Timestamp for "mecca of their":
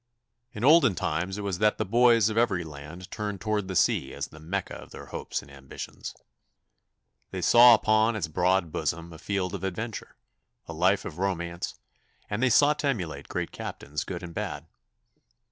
4.39-5.05